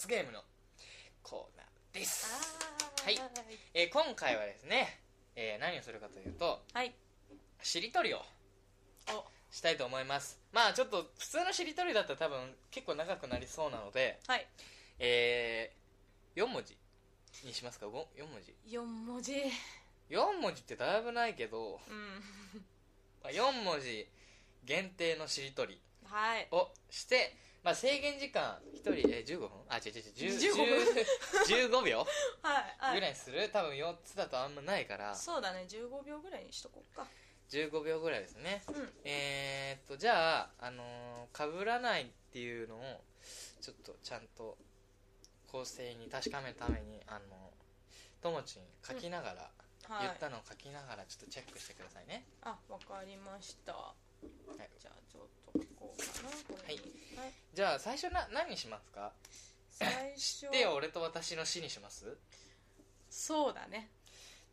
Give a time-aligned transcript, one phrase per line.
[0.00, 0.40] 罰ゲームの
[1.22, 2.26] コーナーです。
[2.26, 3.18] あはい。
[3.74, 4.98] えー今回はですね、
[5.36, 6.94] えー何をするかというとはい。
[7.62, 8.18] しりとりを
[9.12, 9.24] お。
[9.50, 10.38] したいと思います。
[10.54, 12.38] まあちょっと普通のしりとりだったら多分
[12.70, 14.46] 結構長くなりそうなのではい。
[14.98, 16.78] えー、4文字
[17.44, 17.84] にしますか？
[17.86, 18.54] ご4文字。
[18.74, 19.34] 4文字。
[20.08, 22.20] 4文字ってだいぶないけど、うん。
[23.22, 24.08] まあ、4文字
[24.64, 26.48] 限定のしりとりはい。
[26.52, 29.50] をして、まあ、制限時間1人、えー、15分？
[29.68, 31.04] あ違う違う違う10 15分
[31.46, 31.98] ？10 15 秒？
[31.98, 32.04] は
[32.60, 33.48] いはぐらいにする？
[33.52, 35.14] 多分4つだとあんまないから。
[35.14, 37.06] そうだね15秒ぐらいにしとこうか。
[37.50, 38.62] 15秒ぐらいですね。
[38.68, 38.88] うん。
[39.04, 43.04] えー、っとじゃあ、あのー、かぶらないっていうのを
[43.60, 44.56] ちょっとちゃんと
[45.48, 47.52] 構成に確かめるためにあの
[48.22, 49.50] ともちん書きながら、
[49.94, 50.06] はい。
[50.06, 52.24] 言ったのを書きながらちょっとチェックしてくださいね。
[52.42, 53.72] あわかりました。
[53.74, 53.94] は
[54.54, 54.70] い。
[54.78, 55.28] じゃあちょっと。
[55.39, 55.39] 書
[55.78, 56.80] こうかなこれに
[57.16, 57.32] はい。
[57.54, 59.12] じゃあ最初な何にしますか？
[59.70, 60.50] 最初。
[60.50, 62.16] で俺と私の死にします？
[63.10, 63.90] そうだね。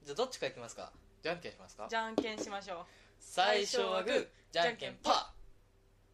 [0.03, 0.91] じゃあどっちからいきますか？
[1.21, 1.87] じゃんけんしますか？
[1.89, 2.85] じゃんけんしましょう。
[3.19, 5.13] 最初はグーじゃんけんパー。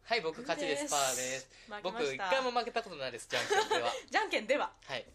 [0.06, 0.90] はい僕勝ちです。
[0.90, 1.48] パーです。
[1.66, 2.26] 負けま僕した。
[2.26, 3.92] 一回も負けたことないですじゃんけんでは。
[4.10, 4.72] じゃんけんでは。
[4.84, 4.98] はい。
[5.00, 5.14] え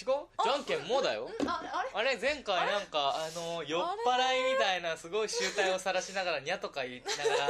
[0.00, 0.06] 違う？
[0.44, 1.60] じゃんけんもうだよあ
[1.92, 2.10] あれ？
[2.10, 2.18] あれ？
[2.20, 7.48] 前回なんかあの酔っ払いみたいなすごい集体を晒しながらニャとか言いながら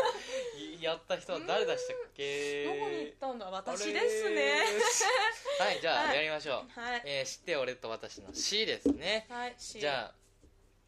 [0.59, 2.65] い やった人は誰でしたっけ？
[2.65, 3.47] どこに行ったんだ？
[3.51, 4.63] 私ですね。
[5.61, 7.03] はいじゃあはいやりましょう、はい。
[7.05, 9.27] えー知って俺と私の C ですね。
[9.29, 10.13] はい C じゃ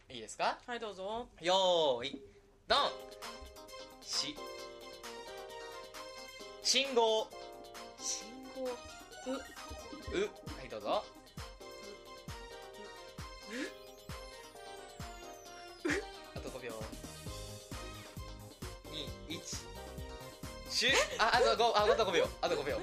[0.09, 0.59] あいいですか？
[0.67, 1.29] はいどうぞ。
[1.43, 2.23] よーい
[2.67, 2.91] ドン。
[4.03, 4.35] し
[6.63, 7.29] 信号。
[7.99, 8.25] 信
[8.57, 8.65] 号。
[9.33, 10.19] う。
[10.19, 10.31] う。
[10.57, 11.05] はいどうぞ
[16.37, 16.73] あと5秒。
[19.29, 19.41] 21
[20.71, 22.29] シュああと5ああと5秒。
[22.41, 22.81] あと5秒。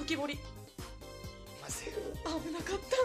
[0.00, 0.40] 浮き彫り。
[1.60, 1.90] まず危
[2.52, 2.96] なかった。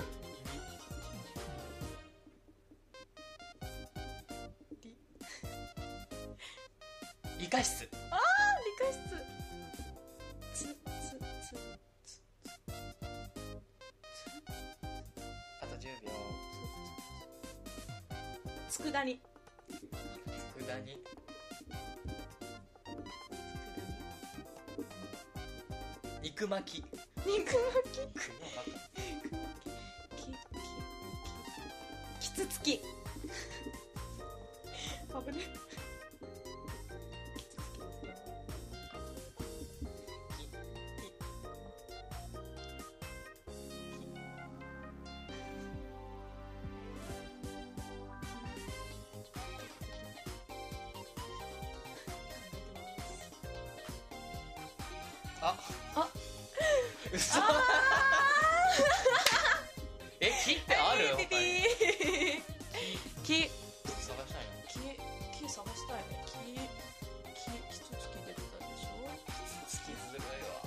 [7.39, 7.86] り理科室
[26.47, 26.85] 肉巻き。
[27.25, 27.99] 肉巻き。
[28.07, 28.71] くまばか
[30.15, 30.31] き。
[32.19, 32.83] ききつつき危
[35.33, 35.43] ね。
[55.39, 55.55] あ
[55.95, 56.07] あ
[57.13, 57.39] 嘘。
[60.19, 61.15] え木ってある？
[61.17, 61.43] ピピ他に。
[61.45, 62.41] ー
[63.23, 63.49] 木。
[63.87, 64.51] 探したいの？
[64.67, 64.79] 木
[65.45, 66.25] 木探したいね。
[66.25, 66.59] 木木
[67.69, 69.05] キツツキ出てたでしょ？
[69.07, 69.13] 好
[69.67, 70.21] きずるい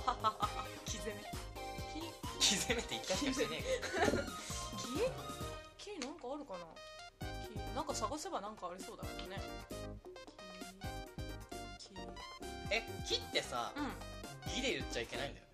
[0.07, 1.17] はわははは木攻め
[1.93, 4.23] 木木攻めて一回しかしてねえけど。
[5.79, 5.91] 木？
[5.99, 5.99] 木？
[6.01, 6.61] なんかあるかな？
[7.49, 7.75] 木。
[7.75, 9.37] なんか探せばなんかありそうだけどね。
[11.79, 11.91] 木。
[11.91, 11.99] 木。
[12.71, 13.81] え木ってさう
[14.49, 15.47] 木で言っちゃいけないんだよ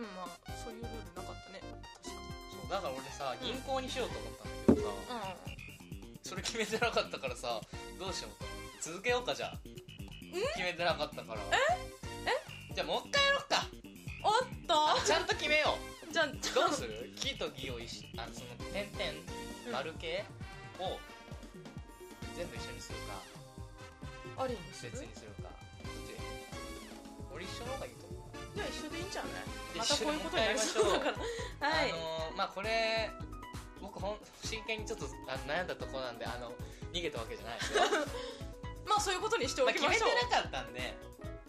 [0.00, 1.60] うんまあそういうルールなかったね。
[2.00, 5.36] 確かそうだから俺さ銀行にしようと思ったんだけどさ、
[6.22, 7.60] それ決めてなかったからさ
[7.98, 8.48] どうしようと
[8.80, 9.58] 続けようかじゃあ。
[10.56, 11.40] 決めてなかったから。
[11.52, 12.72] え？
[12.72, 13.66] じゃあもう一回やろうか。
[13.72, 13.90] うん
[14.70, 15.74] おっちゃんと決めよ
[16.06, 17.10] とじゃあうどうする？
[17.16, 19.02] 木と木を一緒あその点々
[19.72, 20.24] 丸系
[20.78, 20.96] を
[22.36, 23.20] 全部一緒にするか。
[24.44, 24.92] ありにする？
[24.92, 25.50] 別にするか。
[25.50, 26.30] どっちがいい
[27.34, 27.92] 俺一緒の方がいい。
[27.92, 27.99] と思う
[28.54, 29.32] じゃあ一緒でいいんじゃない？
[29.74, 31.04] でまたこういうことになりそうだか
[31.60, 31.68] ら。
[31.68, 33.10] はい、あのー、まあこれ
[33.80, 36.52] 僕ほん真剣にちょっとあの悩んだとこなんであの
[36.92, 37.58] 逃げたわけじゃない。
[37.58, 37.82] ですよ、
[38.86, 40.96] まあそういうことにしておまあ、決めきましょう、てなかったんで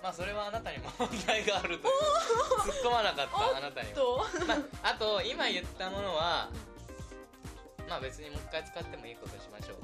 [0.02, 1.90] まあそれはあなたに問題があると
[2.66, 3.58] 突っ込まなかった。
[3.58, 4.54] あなたには、とま
[4.84, 6.50] あ、あと今言ったものは
[7.90, 9.78] まあ別にもう一回使ってもいいことにしましょう。
[9.78, 9.81] うん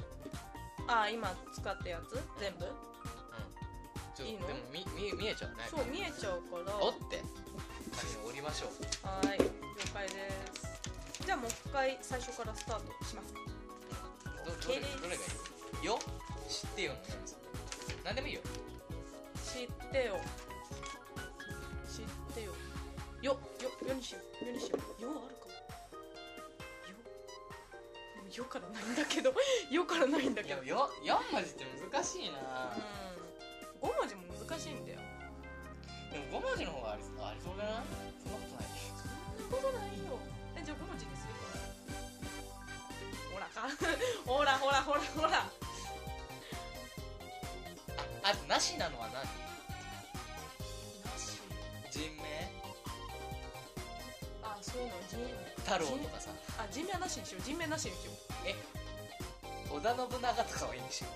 [0.90, 2.18] あ今使ったやつ？
[2.40, 2.64] 全部？
[4.18, 5.62] ちょいいのでも見見見えちゃうね。
[5.70, 6.74] そう見えちゃうから。
[6.82, 7.22] 折って。
[7.94, 8.74] 紙を折りましょう。
[9.06, 9.46] はい了
[9.94, 10.26] 解で
[10.58, 11.22] す。
[11.24, 13.40] じゃあもう一回最初からスタートしますど
[14.66, 15.26] どれどれがい
[15.82, 15.86] い？
[15.86, 15.98] よ。
[16.50, 16.98] 知ってよの
[18.02, 18.22] 何で。
[18.22, 18.40] もいいよ。
[19.38, 20.18] 知ってよ。
[21.86, 22.50] 知ってよ。
[23.22, 24.46] よよよにしよう。
[24.46, 25.02] よにしよう。
[25.02, 25.54] よあるかよ。
[28.34, 29.32] よからないんだけど。
[29.70, 30.64] よからないんだいけど。
[30.64, 32.74] やよ4文字って難しいな。
[33.22, 33.27] うん
[33.80, 35.00] 5文字も難しいんだよ。
[36.10, 37.84] 4でも5文字の方がありそうありそうじゃない？
[38.18, 40.18] そんなことないそんなことないよ。
[40.56, 41.34] えじゃあ5文字にする
[43.32, 43.68] ほらか。
[44.26, 45.46] ほらほらほらほら。
[48.24, 49.22] あとなしなのは何？
[49.22, 49.28] な
[51.16, 51.38] し。
[51.90, 52.24] 人名？
[54.42, 55.00] あそうなの。
[55.06, 55.16] 人
[55.62, 56.30] 太郎とかさ。
[56.58, 57.42] あ人名はなしにしよう。
[57.44, 58.18] 人名なしにしよう。
[59.70, 61.06] 織田信長とかはいいんでしょ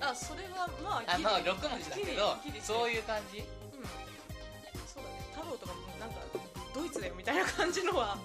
[0.00, 3.38] あそれはまああまあギリ6文字だけどそういう感じ？
[3.38, 3.46] うん。
[4.86, 5.26] そうだね。
[5.34, 6.16] 太郎とかもなんか
[6.74, 8.16] ドイツだよみたいな感じのは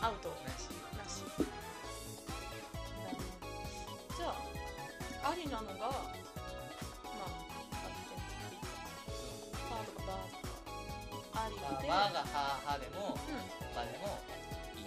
[0.00, 0.28] アウト。
[0.28, 0.70] なし。
[0.96, 1.24] なし。
[4.16, 4.28] じゃ
[5.24, 5.90] あありなのがまあ
[9.68, 12.24] パーとかバーとかありまあ、で、まあがは
[12.64, 13.18] はでもう
[13.74, 14.18] 他でも
[14.76, 14.86] いい。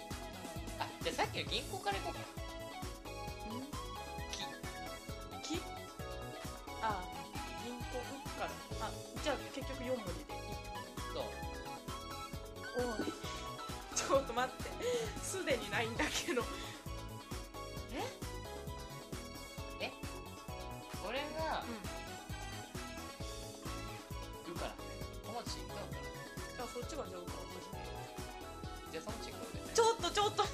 [0.80, 2.20] あじゃあさっきの銀行からいこうか
[9.22, 10.38] じゃあ結局4文字でいい？
[11.14, 11.22] そう。
[12.78, 13.12] おい
[13.94, 14.64] ちょっと待って。
[15.22, 16.42] すでにないんだけど。
[16.42, 16.48] こ
[21.12, 21.62] れが
[24.48, 24.70] うから。
[24.70, 24.74] ね
[25.26, 25.80] 友達行かな？
[26.64, 27.20] あそっちがじゃあ
[28.92, 29.16] じゃあその
[29.74, 30.48] ちょっとちょっとちょ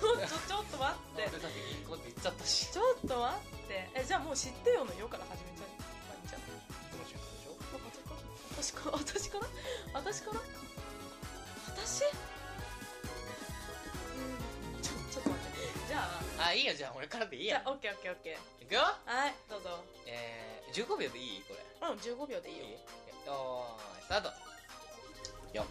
[0.49, 1.23] ちょっと待って。
[1.31, 2.73] 俺だって銀行って言っちゃったし。
[2.73, 3.91] ちょっと待って。
[3.95, 5.58] えじゃあもう知ってよのよから始めち
[8.93, 9.39] 私か？
[9.93, 10.41] 私か私かな
[11.67, 12.05] 私？
[12.05, 12.11] うん
[14.83, 15.59] ちょちょっと待って。
[15.89, 16.21] じゃあ。
[16.49, 17.59] あいいよじゃあ俺からでいいや。
[17.61, 18.65] じゃあオッケーオッケーオッケー。
[18.65, 18.81] いくよ。
[18.81, 18.97] は
[19.29, 19.85] いどうぞ。
[20.07, 21.43] えー、15秒でいい？
[21.43, 21.61] これ。
[21.89, 22.65] うん15秒でいいよ。
[22.65, 22.73] いい？
[22.73, 24.29] よーいスタート。
[25.57, 25.65] よ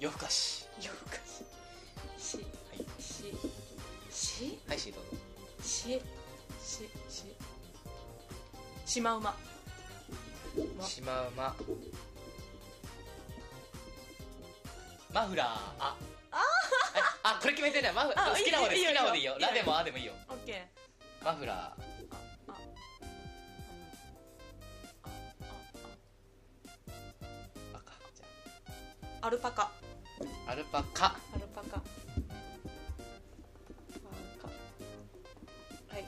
[0.00, 0.66] 夜更かし。
[0.80, 1.44] 夜更かし。
[2.18, 2.42] しは
[2.76, 3.34] いし
[4.10, 4.58] し？
[4.68, 5.10] はいシーどうぞ。
[5.62, 6.00] し
[6.60, 7.24] しし
[8.84, 9.36] しまうまま
[10.82, 11.54] シマウマ
[15.12, 15.46] マフラー。
[15.78, 15.96] あ。
[17.24, 19.36] ああこれ決めてないマフあ好きな方でいいよ好きな方でいいよ。
[19.38, 20.12] ラでもあでもいいよ。
[20.28, 21.24] オッケー。
[21.24, 21.82] マフラー。
[29.24, 29.70] アルパカ
[30.48, 31.80] あアルパカアルパカパ
[34.40, 34.48] カ
[35.94, 36.04] はい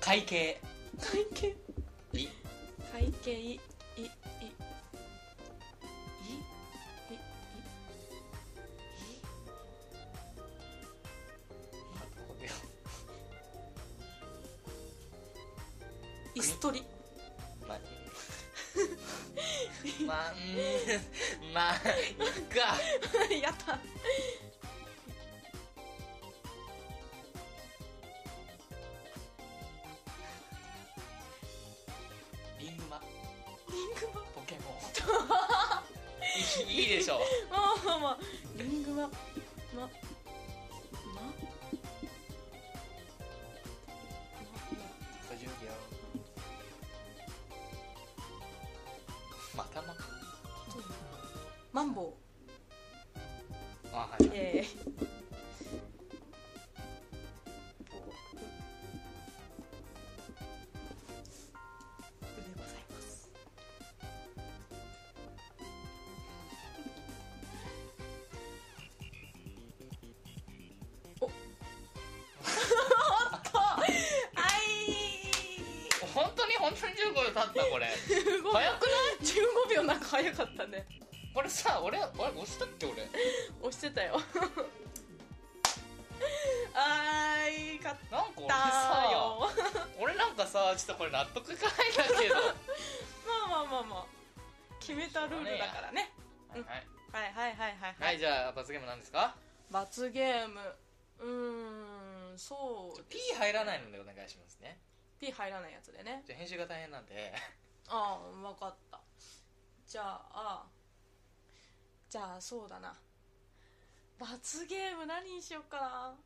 [0.00, 0.60] 会計
[1.10, 1.48] 会計
[2.12, 2.28] い
[2.92, 3.56] 会計いいいいい
[3.96, 4.08] いい
[16.36, 16.84] イストリ
[17.66, 17.78] ま
[20.06, 20.34] まあう
[21.50, 21.78] んまあいっ
[22.48, 23.78] かやった
[54.40, 54.90] あはいウえー
[76.14, 77.86] 本当に本当に15秒経ったこれ。
[78.52, 80.86] 早くない？15秒なんか早かったね
[81.50, 83.02] さ俺俺押したっけ俺？
[83.60, 84.20] 押してたよ。
[86.74, 89.08] あーい勝っなんか俺たさ
[89.98, 92.34] 俺なんかさちょっとこれ納得いかないんだけど。
[93.26, 94.06] まあまあまあまあ。
[94.80, 96.12] 決めたルールだからね。
[96.48, 96.86] はい、はい。
[97.12, 99.34] はいはいはいはい、じゃあ罰ゲームなんですか？
[99.70, 100.60] 罰ゲーム。
[101.18, 104.80] うーんそう P 入らないのでお願いしますね。
[105.18, 106.22] P 入らないやつでね。
[106.26, 107.34] じゃあ編集が大変なんで。
[107.88, 109.00] ああ分かった。
[109.86, 110.02] じゃ
[110.32, 110.64] あ
[112.10, 112.92] じゃあそうだな。
[114.18, 116.16] 罰ゲーム何にしよっかな。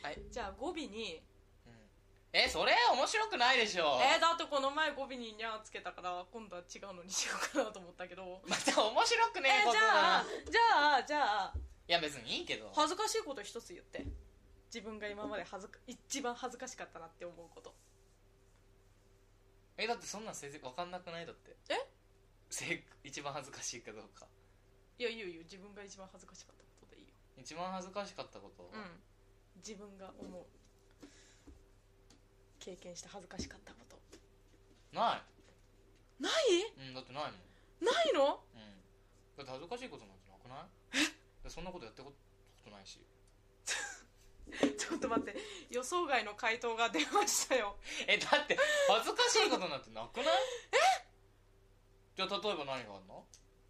[0.00, 1.20] はい、じゃあ語尾に。
[1.66, 1.72] うん、
[2.32, 3.98] えそれ面白くないでしょ。
[4.00, 8.40] えー、だってこの前語尾に「にゃー」つけたから今度は違うのにしようかなと思ったけど。
[8.46, 11.54] また面白くねえー、えことじゃだあじゃあじゃあ。
[11.88, 12.70] いや別にいいけど。
[12.72, 14.06] 恥ずかしいこと一つ言って。
[14.66, 17.74] 自分が今まで恥ずか一番恥ずかしかったなって思うこと。
[19.76, 21.56] えだってそんなん先生分かんなくないだって。
[21.70, 21.74] え？
[22.50, 24.26] せ一番恥ずかしいかどうか。
[24.98, 27.14] いやいいよいいよ自分が一番恥ずかしかったことでいいよ。
[27.38, 29.00] 一番恥ずかしかったこと、うん。
[29.64, 30.44] 自分が思う。
[32.60, 33.96] 経験して恥ずかしかったこと。
[34.92, 36.22] ない。
[36.22, 36.88] ない？
[36.88, 37.40] うんだってないもん。
[37.80, 38.44] ないの？
[38.54, 38.60] うん。
[39.38, 41.44] だって恥ずかしいことなんてなくない？
[41.44, 42.12] でそんなことやったこ
[42.64, 43.00] とないし。
[44.76, 45.36] ちょっと待って。
[45.70, 47.78] 予想外の回答が出ましたよ。
[48.06, 50.26] えだって恥ずかしいことなんてなくない？
[50.72, 50.97] え？
[52.18, 53.22] じゃあ例えば何があるの？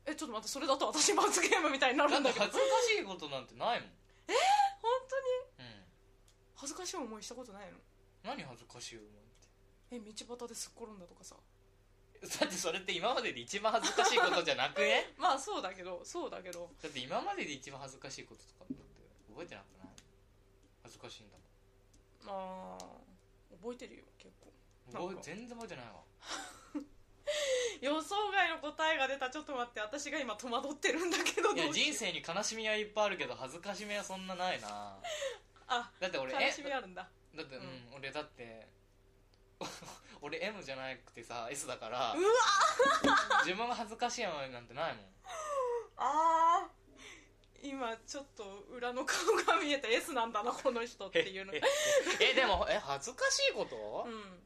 [0.09, 2.47] えちょっと待ってそれだと私罰ゲームみたいになるんだけど。
[2.49, 2.64] 恥ずか
[2.97, 3.90] しいことなんてないもん。
[4.81, 5.69] 本当に？
[5.69, 5.85] うん。
[6.57, 7.76] 恥ずかしい思いしたことないの？
[8.25, 9.12] 何恥ずかしい思いっ
[9.90, 11.37] え道端ですっ転んだとかさ。
[12.19, 15.12] てだってそれって今までで一番恥ずかしいことじゃなくね？
[15.21, 16.71] まあそうだけどそうだけど。
[16.81, 18.83] だって今までで一番恥ずかしいこととかだって
[19.28, 19.88] 覚えてなくない？
[20.85, 21.37] 恥ずかしいんだ
[22.33, 22.85] ああ
[23.61, 24.49] 覚えてるよ結構。
[25.21, 26.00] 全然覚えてないわ
[27.80, 29.30] 予想外の答えが出た。
[29.30, 34.99] ちょっと待って私が今戸惑ってるんだけどいや人生に悲しみはいっぱいあるけど恥ずかしみはそんなないな。
[35.68, 37.08] あだって俺え悲しみあるんだ。
[37.35, 37.94] だってう、うん。
[37.97, 38.66] 俺だって
[40.20, 42.30] 俺 M じゃなくてさ S だからうわ
[43.44, 45.04] 自分が恥ずかしい思いなんてないもん。
[45.97, 46.68] ああ
[47.61, 51.52] 今ちょっと裏の顔が見えた S なんだなこの人っていうの。
[51.54, 51.61] え
[52.20, 54.42] えでもえ恥ずかしいこと、うん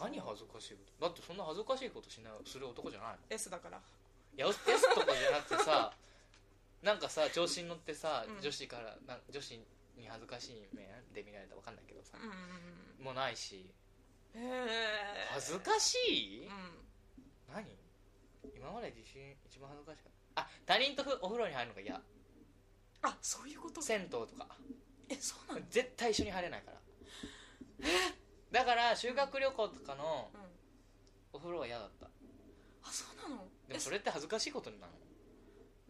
[0.00, 1.06] 何恥ずかしいこと？
[1.06, 3.18] だってそんな恥ずかしいことしないする男じゃないの。
[3.30, 3.78] S だから。
[3.78, 5.92] いや S とかじゃなくてさ
[6.82, 8.40] なんかさ調子に乗ってさ、うん。
[8.40, 9.56] 女子からな女子
[9.96, 13.72] に恥ずかしい目で見られたら分かんないけどさう、んうんもうないし。
[14.34, 16.86] うんへえ恥ずかしい、うん。
[17.52, 17.64] 何？
[18.54, 20.42] 今まで自信一番恥ずかしかった。
[20.42, 22.00] あ他人とふお風呂に入るのが嫌。
[23.02, 23.80] あそういうこと？
[23.82, 24.46] 銭湯とか。
[25.08, 25.66] えそうなの？
[25.70, 26.78] 絶対一緒に入れないから
[28.50, 30.40] だから修学旅行とかのうん。
[31.30, 32.06] お風呂は嫌だった。
[32.06, 32.10] あ
[32.90, 33.44] そうなの？
[33.68, 34.98] でもそれって恥ずかしいことになるの？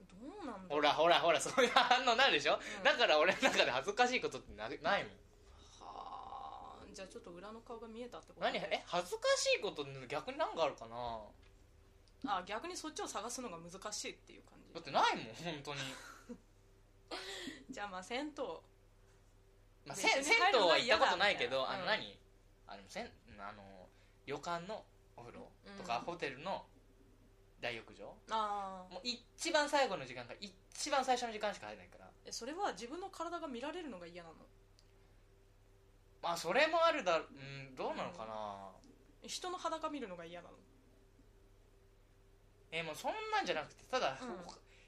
[0.02, 2.82] えどうなんだほらほらほらそういう反応になるでしょ、うん。
[2.82, 5.12] だから俺の中で恥ずかしいことってなないもん。
[5.78, 6.86] はあ。
[6.92, 8.40] じゃあちょっと裏の顔が見えたってこと？
[8.40, 8.56] 何？
[8.58, 11.22] え恥ずかしいことって逆に何があるかな？
[12.26, 14.74] あ逆にそっちを探すのが難しいっていう感じ。
[14.74, 15.80] だってないもん本当に、
[17.70, 18.44] じゃあまあ銭湯。
[19.86, 20.10] まあ、銭
[20.52, 22.18] 湯は行ったことないけどあの何、
[22.68, 23.10] あのせん。
[23.38, 23.88] あの
[24.26, 24.84] 旅館の
[25.16, 26.64] お風呂とか、うんホテルの
[27.60, 28.14] 大浴場。
[28.30, 32.10] ああもう一番最後の時間から一番最初の時間しか入れないから。
[32.25, 34.37] えそれは自分の体が見られるのが嫌なの？
[36.22, 37.22] まあそれもあるだう。
[37.32, 38.70] んどうなのかな、
[39.26, 40.54] 人の裸見るのが嫌なの？
[42.70, 44.28] えもうそんなんじゃなくてただうん。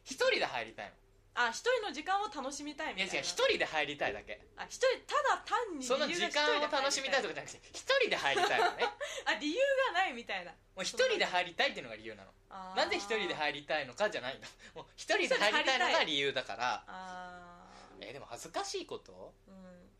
[0.05, 0.93] 一、人で入りたい
[1.35, 3.27] あ一人の時間を楽しみたいのいやみたいな。
[3.27, 4.41] 違う一人で入りたいだけ。
[4.57, 8.85] あ一人ただ単にその時間を楽しみたいとかじゃなくて一人で入りたいのね
[9.27, 9.59] あ理由
[9.95, 10.51] がないみたいな。
[10.53, 12.33] もう一人で入りたいっていうのが理由なの。
[12.51, 12.77] あー。
[12.77, 16.85] なんで一人で入りたいのかじゃないんだ もう一人で入りたいのが理由だから。
[16.89, 17.67] あ
[18.01, 19.35] えでも恥ずかしいこと？
[19.49, 19.91] ーうん。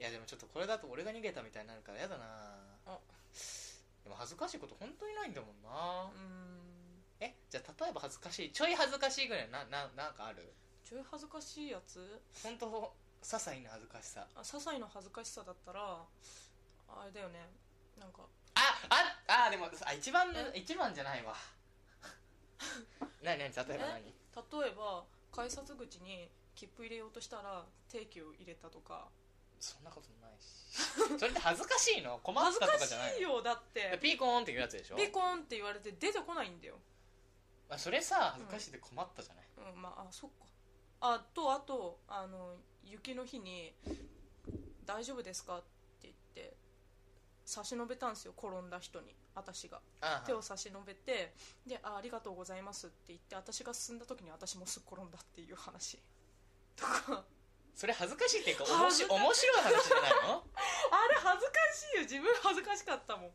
[0.00, 2.24] いやでもちょっとこれだと俺が逃げたみたいになるからやだな。
[2.86, 2.98] あ
[4.02, 6.10] でも恥ずかしいこと本当にないんだもんな。
[6.12, 6.61] うん
[7.22, 10.52] えじゃあ例えば恥ずかしいちょい恥ずかしいぐらいなななんかある？
[10.84, 12.20] ちょい恥ずかしいやつ？
[12.42, 12.66] 本当
[13.22, 14.26] 些細な恥ずかしさ。
[14.34, 16.02] あ些細な恥ずかしさだったら
[16.88, 17.46] あれだよね。
[17.98, 18.22] なんか
[18.54, 18.60] あ
[19.28, 20.58] ああでもあ一番え？
[20.58, 21.34] 一番じゃないわ。
[23.22, 23.54] 何何？
[23.54, 24.02] 例えば何？
[24.64, 29.08] 例えば改札口に切符入れようとしたら定期を入れたとか。
[29.60, 31.16] そんなことないし。
[31.16, 32.18] それって恥ずかしいの？
[32.24, 33.14] 困った恥ずかとかじゃないの？
[33.16, 33.96] しいよだって。
[34.02, 34.96] ピーコーンっていうやつでしょ？
[34.96, 36.74] ピコーンって言われて出てこないんだよ
[37.74, 40.46] あそれさ恥ずかしいで困ったじゃない、うんまああそっか。
[41.00, 43.74] あとあとあの雪の日に
[44.86, 45.66] 「大丈夫ですか?」って
[46.02, 46.56] 言って
[47.44, 49.80] 差し伸べたんですよ転んだ人に私が。
[50.00, 51.34] あ手を差し伸べて
[51.66, 56.00] であ「ありがとうございます」って言って私が進んだ時に私もすっ転んだっていう話。
[56.76, 57.24] とか。
[57.74, 60.44] それ恥ずかしいっていうか面恥ずか白面白い話じゃないの？
[60.90, 62.02] あれ恥ずかしいよ。
[62.02, 63.32] 自分恥ずかしかったもん。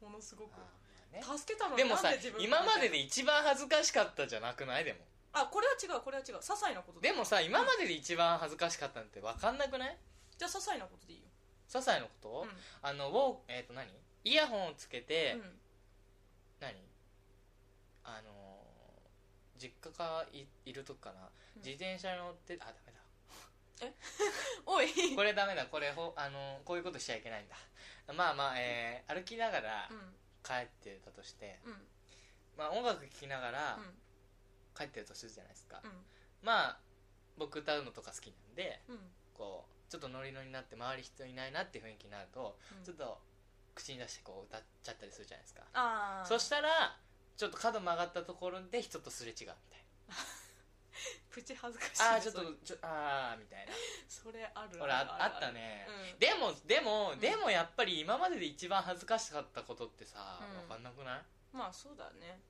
[0.00, 0.54] ものすごく。
[0.54, 0.83] あまあ
[1.14, 1.22] ね。
[1.22, 4.84] 助けたのにでもさなんで自分今までで一番恥ずかしかったじゃなくない？
[4.84, 4.98] でも。
[5.32, 6.36] あこれは違うこれは違う。
[6.36, 7.00] 些細なこと。
[7.00, 9.96] でもさ今までで一番恥ずかしかったのって分かんなくない？
[10.36, 11.26] じゃあ些細なことでいいよ。
[11.68, 12.50] 些細なこと、うん。
[12.82, 13.88] あのウォーえっ、と何？
[14.24, 15.58] イヤホンをつけて、うん。
[16.60, 16.74] 何？
[18.04, 18.44] あのー
[19.56, 21.20] 実家がいいる時かな、
[21.56, 21.62] うん。
[21.62, 23.00] 自転車に乗ってあダメだ。
[24.66, 24.88] おい。
[25.16, 27.56] これダメだこれほあのこういうことしちゃいけないんだ。
[28.14, 31.74] まあまあ、えー歩きながらうん帰ってたとして、うん。
[32.56, 33.94] まあ、音楽聴きながらうん。
[34.76, 35.90] 帰ってるとするじゃないですか、うん。
[36.42, 36.78] まあ
[37.38, 38.98] 僕歌うのとか好きなんでうん。
[39.32, 42.84] こうちょっとノリノリになって周り人いないなって雰囲気になると、うん。
[42.84, 43.18] ちょっと
[43.74, 46.24] 口に出してこう歌っちゃったりするじゃないですか。
[46.26, 46.96] そしたら
[47.36, 49.54] ちょっと角曲がったところで人とすれ違うみたい
[51.30, 53.72] プチ恥ずかしいああちょっとちょああみたいな。
[54.08, 55.86] それあるほらああったね、
[56.18, 57.20] でもでも、うん。
[57.20, 60.58] でもやっぱり今までで一番恥ずかしかったことってさ、うん。
[60.60, 61.24] 分かんなくない？
[61.52, 62.40] うんまあそうだね。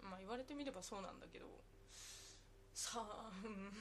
[0.00, 1.46] まあ言われてみればそうなんだけど。
[2.74, 3.72] さあうん。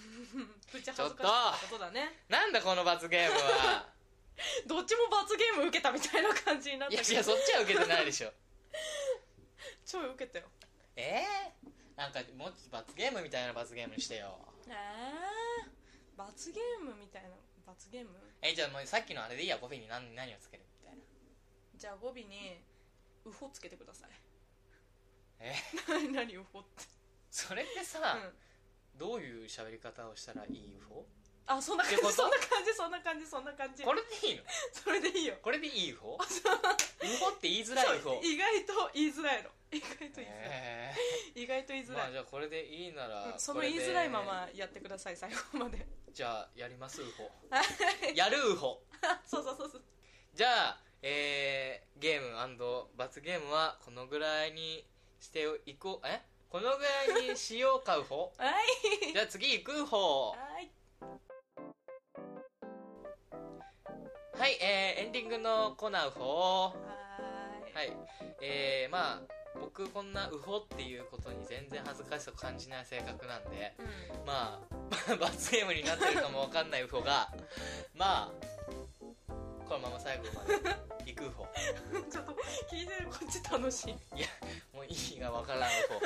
[0.71, 2.23] プチ恥ずかしかったことだね。
[2.29, 3.89] なんだこの罰ゲームは。
[4.67, 7.13] どっちも罰ゲーム受けたみたいな感じになっいやたけど。
[7.13, 8.33] いやそっちは受けてないでしょ。
[9.85, 10.49] 超受けたよ。
[10.95, 11.69] えー、
[12.01, 14.33] なんかも罰ゲームみたいな罰ゲームにしてよ。
[14.67, 15.69] ええ
[16.17, 17.29] 罰ゲームみたいな
[17.65, 18.09] 罰ゲーム？
[18.41, 21.03] えじゃあもうさっきのあれでいいや語尾に何何をつけるみたいな。
[21.77, 22.57] じゃあ語尾に
[23.25, 24.09] 「ウホ」つけてください。
[25.41, 25.53] え？
[25.87, 26.83] 何 何ウホって。
[27.29, 28.17] それってさ、
[28.93, 28.97] うん。
[28.97, 31.05] どういう喋り方をしたらいい UFO?
[31.55, 33.83] あそんな感じそんな感じそんな感じそんな感じ。
[33.83, 34.43] これでいいの？
[34.73, 35.35] それでいいよ。
[35.41, 36.17] これでいい UFO?
[37.03, 39.49] UFO って言いづらいそう UFO 意外と言いづらいの。
[39.71, 40.95] 意外と言いづらい、え
[41.35, 45.85] 意外と言いづらい、ーまあじゃあこれでいいなら、うんその言いづらいままやってください最後まで。
[46.11, 47.31] じゃあやります UFO
[48.13, 48.83] やる UFO
[49.25, 49.83] そうそうそうそう。
[50.33, 54.85] じゃあえー、ゲーム罰ゲームはこのぐらいに
[55.19, 56.07] していこう。
[56.07, 56.21] え？
[56.49, 59.13] このぐらいにしようか UFO はい。
[59.13, 60.69] じゃあ次行く UFO はい
[64.37, 66.05] はいえー、エンディングのコーナー。
[66.07, 67.73] UFO はーい。
[67.73, 67.93] はい。
[68.41, 69.21] えー、まあ
[69.59, 73.83] 僕こんなウホっていうことに全然恥ずかしさを感じない性格なんでう
[74.23, 74.25] ん。
[74.25, 74.61] ま
[75.09, 77.31] あ 罰ゲームになってるかもわかんないウホが
[77.93, 78.31] まあ
[79.67, 80.55] このまま最後まで
[81.05, 81.47] 行くウホ
[82.09, 82.31] ちょっと
[82.71, 83.93] 聞いてるこっち楽しい。
[84.73, 86.01] もう意味がわからんウホ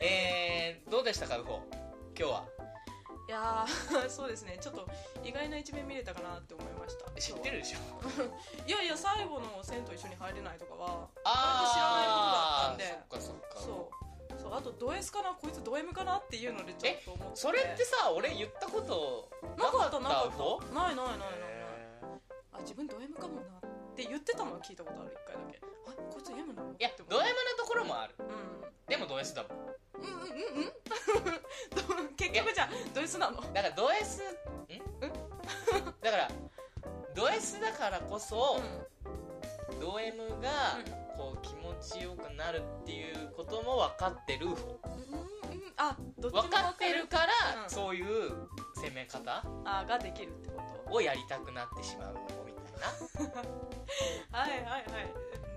[0.00, 1.62] えー、どうでしたかウホ
[2.18, 2.48] 今日は
[3.26, 4.58] いやー そうですね。
[4.60, 4.86] ちょっと
[5.22, 7.10] 意外な一面見れたかなって思いました。
[7.20, 7.78] 知ってるでしょ？
[8.68, 13.18] いやいや最後の「線と一緒に入れない」とかはあ知らないことだったんで。
[13.18, 13.60] ーそっかそっか。
[13.60, 14.42] そう。
[14.42, 15.30] そうあとド S かな？
[15.30, 17.36] こいつド M かなっていうのでちょっと思って。
[17.36, 20.30] それってさ俺言ったことなかったなかっ
[20.68, 21.28] たないないないないない。
[22.52, 23.66] あ自分ド M かもなって
[24.02, 25.60] 言ってたのは聞いたことある一回だけ。
[25.86, 26.72] あこいつ M なの？
[26.72, 28.14] いやド M なところもある。
[28.18, 28.26] うん。
[28.88, 29.52] でもド S だもん。
[30.02, 30.72] うんうんうんうん。
[32.16, 33.40] 結局じゃあド S なの？
[33.40, 34.26] だからド S ん？
[36.02, 36.28] だから
[37.14, 38.60] ド S だからこそ、
[39.80, 40.78] ド M が
[41.16, 44.46] こう気持ちよくなるっていうことも分かってる。
[44.46, 44.64] うんうんうん。
[45.76, 47.70] あどっちも分かってるから、うん。
[47.70, 50.92] そういう攻め方あができるってこと？
[50.94, 52.43] をやりたくなってしまうみ
[52.80, 53.26] たい
[54.30, 54.84] はいはいはい。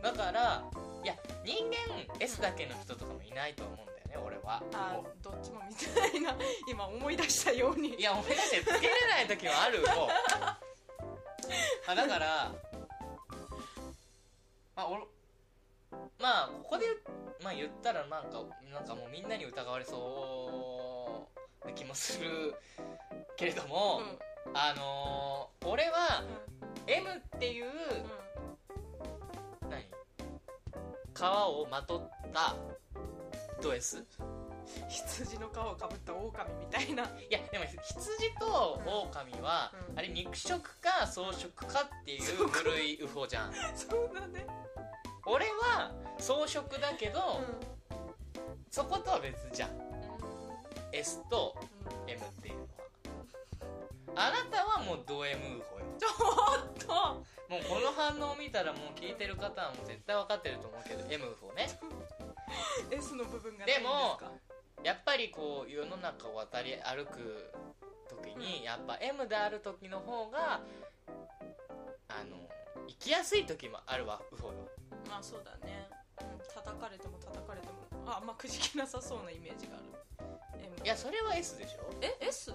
[0.03, 0.63] なだから
[1.03, 1.75] いや人間
[2.19, 4.61] S だけの人とかもいないと思うんだよね俺は。
[4.73, 6.35] あどっちも見てないな
[6.67, 7.95] 今思い出したように。
[7.95, 10.09] いや思い出してつけれない時もあるもう
[11.87, 12.51] あだから
[14.75, 15.01] まあ俺
[16.19, 16.95] まあここで言,、
[17.41, 21.27] まあ、言ったらなんかなんかもうみんなに疑われそ
[21.63, 22.55] うな気もする
[23.35, 24.19] けれども、うん。
[24.53, 26.23] あのー俺は
[26.87, 27.65] M っていう
[29.69, 29.83] 何？
[31.13, 32.55] 皮をまとった
[33.61, 34.03] ド S
[34.87, 37.03] 羊の皮をかぶった狼みたいな。
[37.03, 39.99] いやでも羊と狼は、うん。
[39.99, 43.53] あれ肉食か草食かっていう部類 UFO じゃん。
[43.75, 44.45] そうだね。
[45.25, 47.93] 俺は草食だけど、う
[48.71, 49.69] そことは別じゃん。
[49.71, 49.73] ん。
[50.93, 51.55] S と
[52.07, 52.67] M っていうのは。
[54.15, 57.37] あなたはもうド M ウホよ ちょっと。
[57.47, 61.67] もうこの反応を見たらもう聞いてる方はもう絶対分かってると思うけど M ウホね。
[62.91, 64.19] S の部分がないんでも
[64.83, 67.53] やっぱりこう世の中を渡り歩く
[68.09, 68.63] 時に、うん。
[68.63, 70.61] やっぱ M である時の方が
[72.09, 72.37] あの
[72.87, 74.53] 生きやすい時もあるわウホよ
[75.09, 75.87] まあそうだね、
[76.21, 77.87] うん、叩かれても叩かれても。
[78.07, 80.63] あまくじけなさそうなイメージがある。
[80.63, 81.93] M いやそれは S でしょ。
[82.01, 82.53] え？S?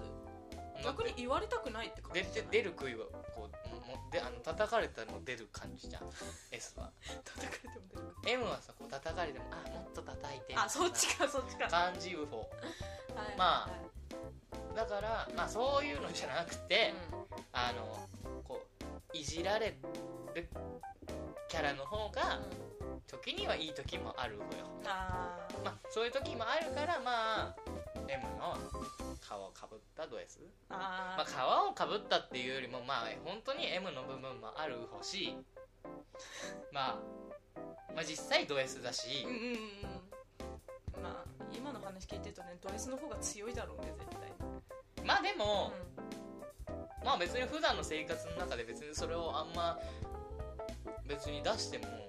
[0.83, 2.51] 逆に言われたくないって感じじゃない？
[2.51, 6.03] 出る杭はこうもであの叩かれたらもう出る感じじゃん。
[6.51, 6.91] S は。
[7.23, 7.85] 叩かれても
[8.23, 11.67] 出る M はさこう叩かれてもあもっと叩いてあそっちかそっちか。
[11.67, 13.75] 感じ UFO はいまあは
[14.73, 14.75] い。
[14.75, 17.43] だからまあそういうのじゃなくて、うん。
[17.53, 18.07] あの
[18.43, 18.61] こ
[19.13, 19.75] ういじられ
[20.35, 20.47] る
[21.47, 22.39] キャラの方が
[23.07, 24.49] 時にはいい時もあるのよ。
[24.85, 25.63] あー。
[25.65, 27.55] まあそういう時もあるからまあ
[28.07, 28.57] M の
[29.23, 35.35] 皮をかぶったド S あまあ、皮をかぶったっていうよりもまあ本当に M の部分もあるほし
[36.71, 36.95] まあ
[37.95, 41.01] まあ実際ド S だし、うんうんうん。
[41.01, 45.05] まあ今の話聞いてるとねド S の方が強いだろうね絶対。
[45.05, 45.73] まあでも、
[46.67, 49.77] うまあ別に普段の生活の中で別にそれをあんま
[51.07, 52.03] 別に出してもん。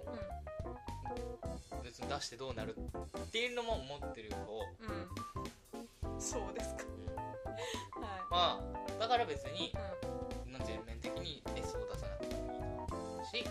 [1.83, 5.44] 別に出してどうなるっていうのも思ってる方うんうん
[6.25, 6.75] そうです
[8.31, 9.73] まあだから別に、
[10.65, 13.45] 全面的に S を出さなくてもいいと思うし、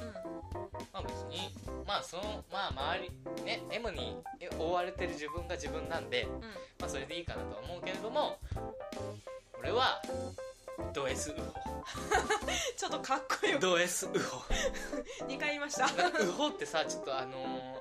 [0.91, 1.55] まあ別に
[1.87, 4.17] まあそのまあ周りね M に
[4.57, 6.27] 覆われてる自分が自分なんで、
[6.79, 8.37] まあそれでいいかなとは思うけれども
[9.59, 10.01] 俺は
[10.93, 11.41] ド S ウホ。
[12.75, 13.61] ちょっとかっこよく。
[13.61, 14.43] ド S ウホ。
[15.27, 15.85] 2回言いました。
[16.19, 17.72] ウホってさちょっとあのー、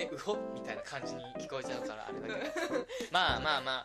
[0.00, 2.32] ねウホみたいな感じに聞こえちゃうからあれだけ
[2.74, 2.86] ど。
[3.12, 3.84] まあまあま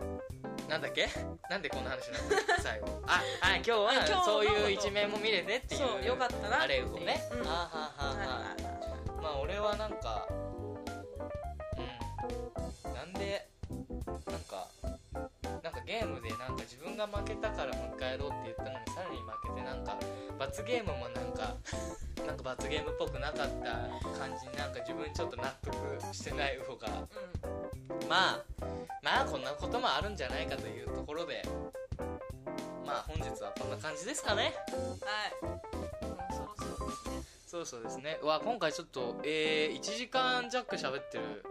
[0.00, 1.08] うん、なんだっけ？
[1.50, 2.62] なんでこんな話なの？
[2.62, 3.02] 最後。
[3.06, 8.56] ああ今日はそういう一面も見れてっていうそうよかったなあれウホね、うん、あははは。
[9.20, 10.28] まあ俺はなんか
[11.76, 12.94] うん。
[12.94, 13.48] なんで
[14.26, 19.98] なんかゲームでなんか自分が負けたからもう一回やろうって言ったのにさらに負けてなんか
[20.38, 21.56] 罰ゲームもなんか
[22.28, 23.88] なんか罰ゲームっぽくなかった
[24.18, 25.74] 感じになんか自分ちょっと納得
[26.14, 28.44] してないウホが、うん、まあ
[29.02, 31.42] まあこんなこともあるんじゃないかというところで
[32.84, 34.42] まあ本日はこんな感じですかね。
[34.42, 34.52] はい、
[37.46, 38.18] そうそうですね。
[38.22, 41.42] うわ今回ちょっとえー、1時間弱喋ってる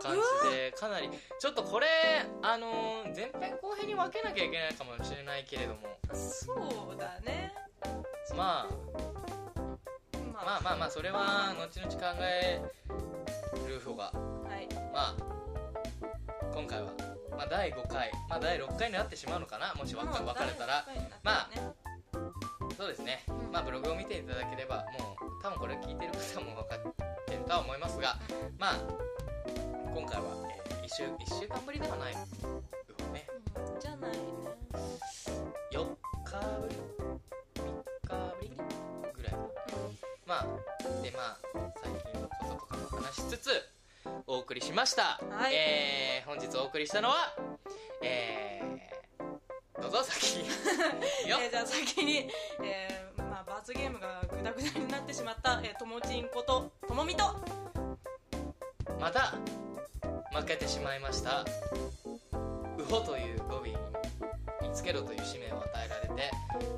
[0.00, 0.14] 感
[0.44, 1.88] じでかなりちょっとこれ
[2.42, 5.98] あのー、前編後編に分けなきゃいけないかもしれないけれども。
[6.14, 7.52] そうだね。
[8.36, 8.89] まあ、
[10.50, 12.60] まあ、まあまあまあそれは後々考え
[13.68, 14.10] る方が、は
[14.58, 15.16] い、まあ
[16.52, 16.90] 今回は、
[17.30, 19.72] まあ、第5回、まあ、第6回になってしまうのかな？
[19.74, 20.84] もし分か分かれたら、
[21.22, 21.50] まあ
[22.76, 28.18] そうですね、まあブログを見ていただければもう多分これ聞いてる方も分かってるとは思いますが
[28.58, 28.76] まあ
[29.94, 32.14] 今回は、えー、1, 週1週間ぶりではない
[44.72, 47.34] ました、はい、えー、本日お送りしたのは
[48.02, 50.38] えー、どうぞ先。
[50.40, 50.48] に
[51.28, 52.30] えー、じゃあ先に、
[52.62, 57.24] えー、まあ、罰ゲームがグダグダになってしまった、えー、ともちんことともみと。
[58.98, 59.34] また
[60.34, 61.44] 負けてしまいました。
[62.78, 63.76] ウホという語尾に
[64.62, 66.30] 見つけろという使命を与えられて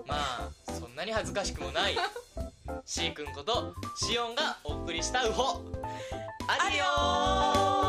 [0.06, 1.96] まあそんなに恥ずかしくもない
[2.84, 5.62] シー君ことシオンがお送りしたウホ。
[6.48, 7.81] アディオ